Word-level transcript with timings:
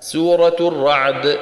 سورة 0.00 0.56
الرعد 0.60 1.38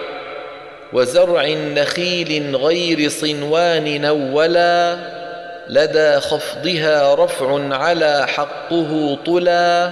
وزرع 0.93 1.49
نخيل 1.49 2.57
غير 2.57 3.08
صنوان 3.08 4.00
نولا 4.00 4.96
لدى 5.69 6.21
خفضها 6.21 7.14
رفع 7.14 7.74
على 7.74 8.26
حقه 8.26 9.18
طلا 9.26 9.90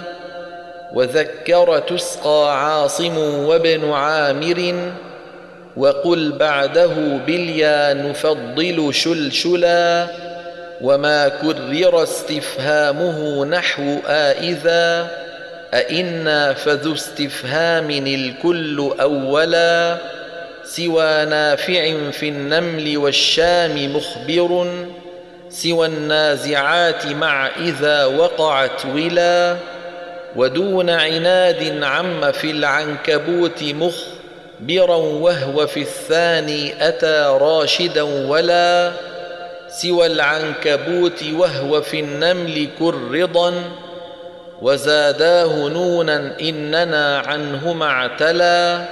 وذكر 0.92 1.78
تسقى 1.78 2.64
عاصم 2.64 3.18
وابن 3.18 3.92
عامر 3.92 4.90
وقل 5.76 6.32
بعده 6.32 6.94
باليا 7.26 7.94
نفضل 7.94 8.94
شلشلا 8.94 10.06
وما 10.80 11.28
كرر 11.28 12.02
استفهامه 12.02 13.44
نحو 13.44 13.96
آئذا 14.06 15.10
أئنا 15.74 16.52
فذو 16.52 16.94
استفهام 16.94 17.90
الكل 17.90 18.92
أولا 19.00 19.98
سوى 20.64 21.24
نافع 21.24 22.10
في 22.10 22.28
النمل 22.28 22.98
والشام 22.98 23.96
مخبر 23.96 24.66
سوى 25.50 25.86
النازعات 25.86 27.06
مع 27.06 27.46
إذا 27.46 28.04
وقعت 28.04 28.86
ولا 28.86 29.56
ودون 30.36 30.90
عناد 30.90 31.82
عم 31.84 32.32
في 32.32 32.50
العنكبوت 32.50 33.62
مخبرا 33.62 34.96
وهو 34.96 35.66
في 35.66 35.80
الثاني 35.80 36.88
أتى 36.88 37.38
راشدا 37.40 38.02
ولا 38.02 38.92
سوى 39.68 40.06
العنكبوت 40.06 41.24
وهو 41.32 41.82
في 41.82 42.00
النمل 42.00 42.68
كرضا 42.78 43.54
وزاداه 44.62 45.68
نونا 45.68 46.32
إننا 46.40 47.18
عنهما 47.18 47.86
اعتلى 47.86 48.84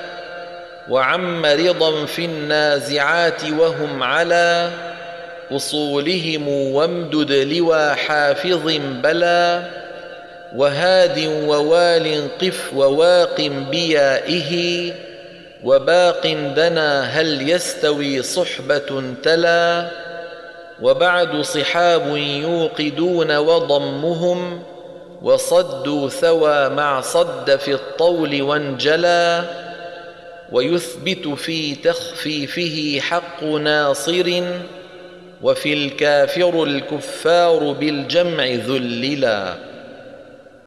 وعم 0.88 1.46
رضا 1.46 2.06
في 2.06 2.24
النازعات 2.24 3.44
وهم 3.44 4.02
على 4.02 4.70
أصولهم 5.52 6.48
وامدد 6.48 7.32
لوى 7.32 7.94
حافظ 7.94 8.72
بلى 9.02 9.64
وهاد 10.56 11.18
ووال 11.26 12.28
قف 12.42 12.70
وواق 12.74 13.40
بيائه 13.70 14.92
وباق 15.64 16.26
دنا 16.56 17.02
هل 17.02 17.50
يستوي 17.50 18.22
صحبة 18.22 19.14
تلا 19.22 19.90
وبعد 20.82 21.40
صحاب 21.40 22.16
يوقدون 22.16 23.36
وضمهم 23.36 24.62
وصدوا 25.24 26.08
ثوى 26.08 26.68
مع 26.68 27.00
صد 27.00 27.56
في 27.56 27.74
الطول 27.74 28.42
وانجلى 28.42 29.44
ويثبت 30.52 31.28
في 31.28 31.74
تخفيفه 31.74 33.00
حق 33.00 33.44
ناصر 33.44 34.42
وفي 35.42 35.72
الكافر 35.72 36.64
الكفار 36.64 37.72
بالجمع 37.72 38.44
ذللا 38.44 39.54